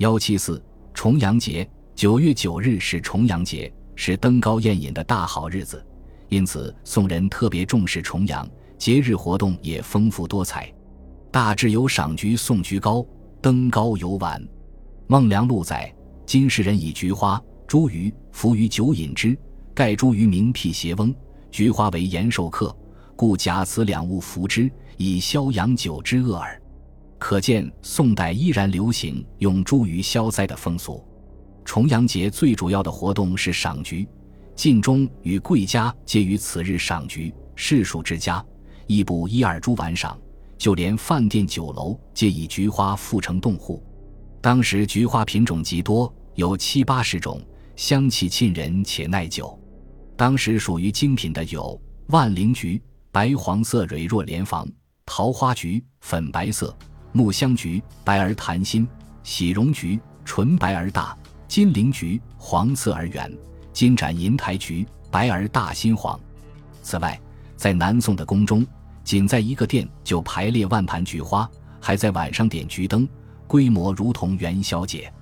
[0.00, 0.62] 幺七四
[0.94, 5.84] 重阳节，九月九日是重阳节，是登高宴饮的大好日子，
[6.30, 10.72] 因此宋人特别重视重阳节日活动也丰富多彩，
[11.30, 13.06] 大致有赏菊、送菊糕、
[13.42, 14.42] 登高游玩。
[15.06, 17.38] 孟良禄载，今世人以菊花、
[17.68, 19.36] 茱萸服于酒饮之，
[19.74, 21.14] 盖茱萸名辟邪翁，
[21.50, 22.74] 菊花为延寿客，
[23.14, 26.58] 故假此两物服之，以消阳酒之恶耳。
[27.30, 31.00] 可见宋代依然流行用茱萸消灾的风俗。
[31.64, 34.04] 重阳节最主要的活动是赏菊，
[34.56, 38.44] 晋中与贵家皆于此日赏菊，士庶之家
[38.88, 40.18] 亦不一二株玩赏，
[40.58, 43.80] 就连饭店酒楼皆以菊花附成洞户。
[44.40, 47.40] 当时菊花品种极多，有七八十种，
[47.76, 49.56] 香气沁人且耐久。
[50.16, 54.66] 当时属于精品的有万灵菊，白黄色蕊若莲房；
[55.06, 56.76] 桃花菊，粉白色。
[57.12, 58.86] 木香菊白而檀心，
[59.22, 61.16] 喜绒菊纯白而大，
[61.48, 63.32] 金陵菊黄色而圆，
[63.72, 66.18] 金盏银台菊白而大心黄。
[66.82, 67.20] 此外，
[67.56, 68.64] 在南宋的宫中，
[69.02, 71.48] 仅在一个殿就排列万盘菊花，
[71.80, 73.08] 还在晚上点菊灯，
[73.46, 75.12] 规模如同元宵节。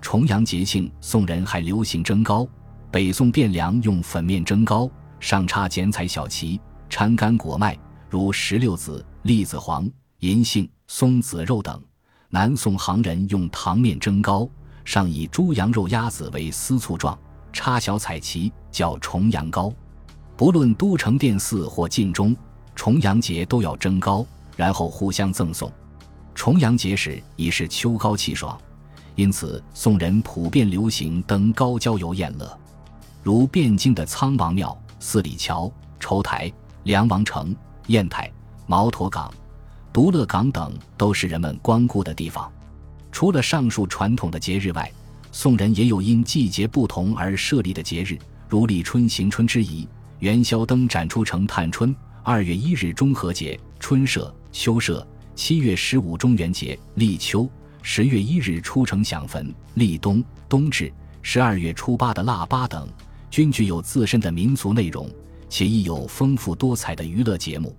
[0.00, 2.46] 重阳节庆，宋人还流行蒸糕。
[2.90, 9.88] 北宋汴梁用粉面蒸糕，上插剪彩小旗，掺干果麦，如石榴籽、栗子黄、
[10.20, 10.68] 银杏。
[10.92, 11.80] 松子肉等，
[12.30, 14.46] 南宋行人用糖面蒸糕，
[14.84, 17.16] 上以猪羊肉、鸭子为丝簇状，
[17.52, 19.72] 插小彩旗，叫重阳糕。
[20.36, 22.36] 不论都城殿寺或晋中，
[22.74, 25.72] 重阳节都要蒸糕，然后互相赠送。
[26.34, 28.60] 重阳节时已是秋高气爽，
[29.14, 32.58] 因此宋人普遍流行登高郊游宴乐，
[33.22, 36.52] 如汴京的苍王庙、四里桥、抽台、
[36.82, 37.54] 梁王城、
[37.86, 38.28] 砚台、
[38.66, 39.32] 毛驼岗。
[39.92, 42.50] 独乐港等都是人们光顾的地方。
[43.10, 44.90] 除了上述传统的节日外，
[45.32, 48.18] 宋人也有因季节不同而设立的节日，
[48.48, 49.86] 如立春行春之仪、
[50.20, 57.48] 元宵灯展出城探春、二月一日中和节、春社、秋社、七月十五中元节、立秋、
[57.82, 60.92] 十月一日出城享坟、立冬、冬至、
[61.22, 62.88] 十二月初八的腊八等，
[63.28, 65.10] 均具有自身的民俗内容，
[65.48, 67.76] 且亦有丰富多彩的娱乐节目。